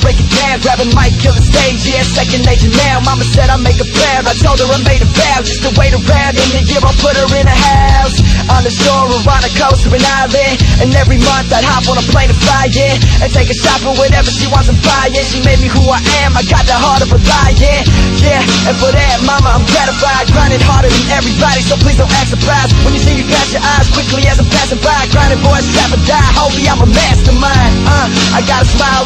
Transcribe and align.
break 0.00 0.18
it 0.20 0.28
down 0.28 0.60
Grabbing 0.60 0.92
mic, 0.92 1.14
killing 1.20 1.40
stage, 1.40 1.86
yeah, 1.86 2.02
second 2.02 2.44
nature 2.44 2.72
now. 2.74 3.00
Mama 3.06 3.24
said 3.24 3.48
I 3.48 3.56
make 3.60 3.78
a 3.78 3.86
prayer. 3.86 4.20
I 4.26 4.34
told 4.36 4.58
her 4.60 4.68
I 4.68 4.80
made 4.84 5.00
a 5.00 5.08
vow. 5.08 5.40
Just 5.40 5.62
to 5.64 5.70
wait 5.78 5.94
around, 5.94 6.34
in 6.36 6.48
the 6.52 6.62
year 6.66 6.82
I 6.82 6.92
put 7.00 7.14
her 7.16 7.28
in 7.38 7.46
a 7.46 7.56
house 7.56 8.18
On 8.50 8.60
the 8.66 8.72
shore 8.72 9.08
or 9.08 9.20
on 9.24 9.42
a 9.46 9.52
coast 9.56 9.86
or 9.86 9.94
an 9.94 10.04
island. 10.20 10.58
And 10.82 10.90
every 10.98 11.22
month 11.22 11.54
I'd 11.54 11.64
hop 11.64 11.86
on 11.86 11.96
a 11.96 12.04
plane 12.10 12.28
to 12.28 12.36
fly 12.36 12.68
in 12.68 12.96
And 13.22 13.30
take 13.30 13.48
a 13.48 13.56
shot 13.56 13.80
for 13.80 13.94
whatever 13.94 14.28
she 14.28 14.50
wants 14.50 14.68
to 14.68 14.76
buy 14.82 15.12
yeah. 15.14 15.24
She 15.24 15.38
made 15.44 15.60
me 15.62 15.70
who 15.70 15.86
I 15.86 16.02
am, 16.26 16.34
I 16.34 16.42
got 16.44 16.66
the 16.66 16.76
heart 16.76 17.00
of 17.00 17.14
a 17.14 17.20
lion 17.20 17.84
Yeah, 18.20 18.42
and 18.68 18.76
for 18.76 18.90
that, 18.90 19.16
mama, 19.22 19.54
I'm 19.54 19.64
gratified. 19.64 20.28
Grinding 20.34 20.64
harder 20.66 20.90
than 20.90 21.06
everybody, 21.14 21.62
so 21.62 21.78
please 21.80 21.96
don't 21.96 22.10
act 22.20 22.34
surprised. 22.34 22.74
When 22.82 22.92
you 22.92 23.00
see 23.00 23.16
me 23.16 23.24
pass 23.24 23.54
your 23.54 23.62
eyes 23.62 23.88
quickly 23.94 24.26
as 24.26 24.42
I'm 24.42 24.48
passing 24.50 24.80
by 24.82 25.08
Grinding 25.14 25.40
boys, 25.40 25.64
strap 25.64 25.94
or 25.94 26.02
die, 26.04 26.30
holy, 26.36 26.66
I'm 26.66 26.82
a 26.82 26.88
mastermind 26.90 27.72
Uh, 27.86 28.08
I 28.36 28.44
got 28.44 28.66
a 28.66 28.68
smile 28.68 29.04